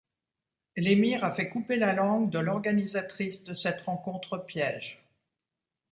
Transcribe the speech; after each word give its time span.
L’émir 0.77 1.23
a 1.23 1.31
fait 1.31 1.47
couper 1.47 1.75
la 1.75 1.93
langue 1.93 2.31
de 2.31 2.39
l'organisatrice 2.39 3.43
de 3.43 3.53
cette 3.53 3.81
rencontre 3.81 4.39
piège. 4.39 4.99